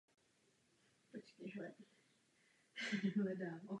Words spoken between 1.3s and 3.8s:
její černé díry se už zastavil.